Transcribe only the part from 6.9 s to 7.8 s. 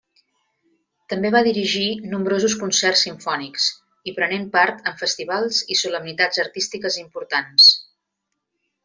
importants.